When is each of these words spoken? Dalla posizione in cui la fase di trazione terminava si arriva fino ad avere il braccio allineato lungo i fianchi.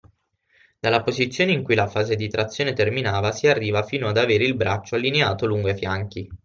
Dalla 0.79 1.03
posizione 1.03 1.51
in 1.51 1.61
cui 1.61 1.75
la 1.75 1.85
fase 1.87 2.15
di 2.15 2.27
trazione 2.27 2.73
terminava 2.73 3.31
si 3.31 3.45
arriva 3.47 3.83
fino 3.83 4.07
ad 4.07 4.17
avere 4.17 4.45
il 4.45 4.55
braccio 4.55 4.95
allineato 4.95 5.45
lungo 5.45 5.69
i 5.69 5.75
fianchi. 5.77 6.27